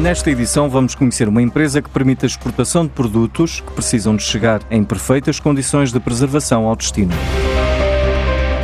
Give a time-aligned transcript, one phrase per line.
[0.00, 4.22] Nesta edição vamos conhecer uma empresa que permite a exportação de produtos que precisam de
[4.22, 7.12] chegar em perfeitas condições de preservação ao destino.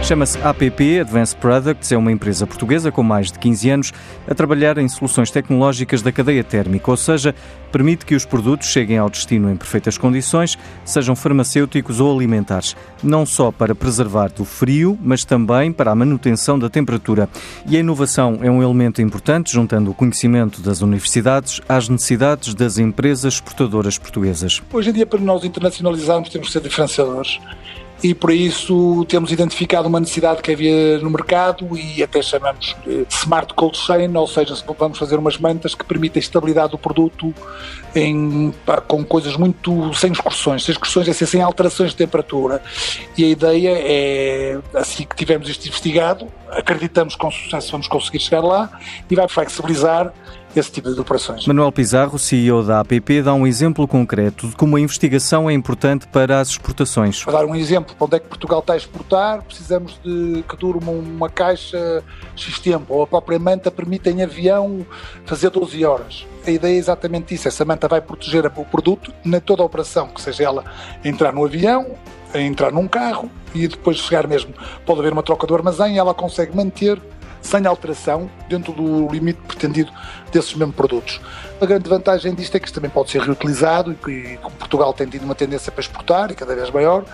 [0.07, 3.93] Chama-se APP Advanced Products, é uma empresa portuguesa com mais de 15 anos
[4.31, 7.35] a trabalhar em soluções tecnológicas da cadeia térmica, ou seja,
[7.73, 13.27] permite que os produtos cheguem ao destino em perfeitas condições, sejam farmacêuticos ou alimentares, não
[13.27, 17.29] só para preservar do frio, mas também para a manutenção da temperatura.
[17.69, 22.79] E a inovação é um elemento importante, juntando o conhecimento das universidades às necessidades das
[22.79, 24.63] empresas exportadoras portuguesas.
[24.73, 27.41] Hoje em dia, para nós internacionalizarmos, temos que ser diferenciadores
[28.03, 33.07] e por isso temos identificado uma necessidade que havia no mercado e até chamamos de
[33.11, 37.35] Smart Cold Chain, ou seja, vamos fazer umas mantas que permitem a estabilidade do produto
[37.95, 38.53] em,
[38.87, 42.63] com coisas muito sem excursões, sem excursões é ser sem alterações de temperatura.
[43.17, 48.21] E a ideia é, assim que tivermos isto investigado, acreditamos que com sucesso vamos conseguir
[48.21, 48.71] chegar lá
[49.11, 50.13] e vai flexibilizar
[50.55, 51.47] esse tipo de operações.
[51.47, 56.07] Manuel Pizarro, CEO da APP, dá um exemplo concreto de como a investigação é importante
[56.07, 57.23] para as exportações.
[57.25, 60.57] Para dar um exemplo, para onde é que Portugal está a exportar, precisamos de que
[60.57, 62.03] dure uma, uma caixa
[62.35, 64.87] X tempo, ou a própria manta permite em avião
[65.25, 66.27] fazer 12 horas.
[66.47, 70.09] A ideia é exatamente isso, essa manta vai proteger o produto na toda a operação,
[70.09, 70.65] que seja ela
[71.05, 71.97] entrar no avião,
[72.35, 74.55] entrar num carro e depois chegar mesmo.
[74.85, 77.01] Pode haver uma troca do armazém e ela consegue manter
[77.47, 79.91] sem alteração, dentro do limite pretendido
[80.33, 81.21] desses mesmos produtos.
[81.61, 85.07] A grande vantagem disto é que isto também pode ser reutilizado e, como Portugal tem
[85.07, 87.05] tido uma tendência para exportar e cada vez maior,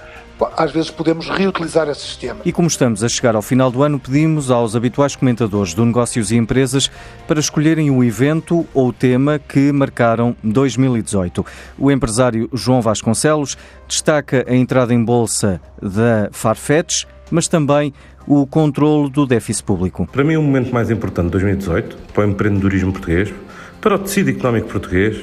[0.56, 2.41] às vezes podemos reutilizar esse sistema.
[2.44, 6.30] E como estamos a chegar ao final do ano, pedimos aos habituais comentadores do Negócios
[6.30, 6.91] e Empresas
[7.27, 11.44] para escolherem o evento ou o tema que marcaram 2018.
[11.78, 17.92] O empresário João Vasconcelos destaca a entrada em bolsa da Farfetch, mas também
[18.27, 20.06] o controle do déficit público.
[20.06, 23.33] Para mim, o momento mais importante de 2018 para o empreendedorismo português,
[23.80, 25.19] para o tecido económico português,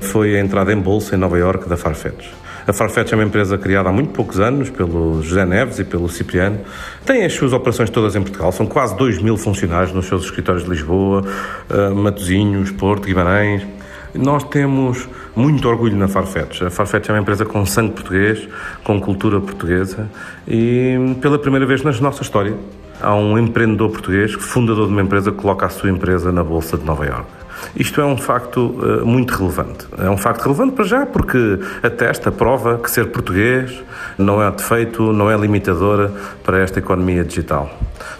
[0.00, 2.26] foi a entrada em bolsa em Nova Iorque da Farfetch.
[2.66, 6.08] A Farfetch é uma empresa criada há muito poucos anos pelo José Neves e pelo
[6.08, 6.58] Cipriano.
[7.04, 8.50] Tem as suas operações todas em Portugal.
[8.50, 11.22] São quase 2 mil funcionários nos seus escritórios de Lisboa,
[11.70, 13.64] eh, Matosinhos, Porto, Guimarães.
[14.12, 16.62] Nós temos muito orgulho na Farfetch.
[16.62, 18.48] A Farfetch é uma empresa com sangue português,
[18.82, 20.10] com cultura portuguesa
[20.48, 22.56] e pela primeira vez na nossa história
[23.00, 26.76] há um empreendedor português, fundador de uma empresa, que coloca a sua empresa na Bolsa
[26.76, 27.46] de Nova Iorque.
[27.74, 29.86] Isto é um facto uh, muito relevante.
[29.98, 33.82] É um facto relevante para já porque atesta, prova que ser português
[34.18, 36.12] não é defeito, não é limitadora
[36.44, 37.70] para esta economia digital.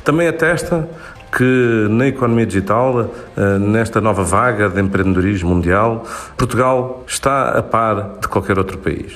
[0.04, 0.88] Também atesta
[1.36, 6.02] que na economia digital, eh, nesta nova vaga de empreendedorismo mundial,
[6.34, 9.12] Portugal está a par de qualquer outro país.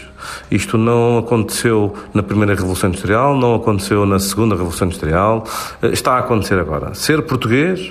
[0.51, 5.45] Isto não aconteceu na primeira Revolução Industrial, não aconteceu na segunda Revolução Industrial,
[5.81, 6.93] eh, está a acontecer agora.
[6.93, 7.91] Ser português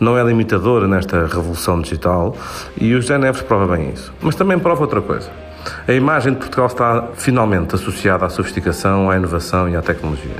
[0.00, 2.36] não é limitador nesta revolução digital
[2.80, 3.16] e o José
[3.46, 4.12] prova bem isso.
[4.20, 5.47] Mas também prova outra coisa
[5.86, 10.36] a imagem de Portugal está finalmente associada à sofisticação, à inovação e à tecnologia.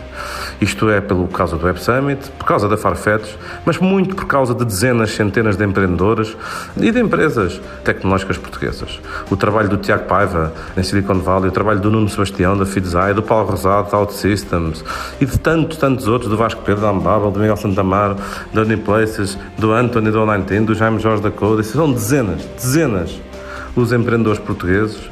[0.61, 3.35] Isto é pelo causa do Web Summit, por causa da Farfetch,
[3.65, 6.37] mas muito por causa de dezenas, centenas de empreendedoras
[6.77, 9.01] e de empresas tecnológicas portuguesas.
[9.31, 13.15] O trabalho do Tiago Paiva em Silicon Valley, o trabalho do Nuno Sebastião da Fidzai,
[13.15, 14.85] do Paulo Rosado da OutSystems
[15.21, 18.17] e de tantos, tantos outros, do Vasco Pedro da Ambabel, do Miguel Santamar,
[18.53, 21.65] da Uniplaces, do Anthony do Online Team, do Jaime Jorge da Code.
[21.65, 23.21] São dezenas, dezenas
[23.77, 25.09] os empreendedores portugueses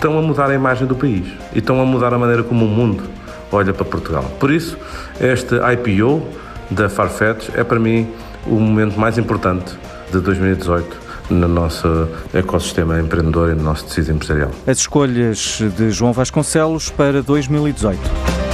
[0.00, 2.68] estão a mudar a imagem do país e estão a mudar a maneira como o
[2.68, 3.04] mundo
[3.52, 4.24] olha para Portugal.
[4.40, 4.78] Por isso,
[5.20, 6.26] este IPO
[6.70, 8.08] da Farfetch é para mim
[8.46, 9.76] o momento mais importante
[10.10, 10.96] de 2018
[11.28, 14.50] no nosso ecossistema empreendedor e no nosso tecido empresarial.
[14.66, 18.49] As escolhas de João Vasconcelos para 2018.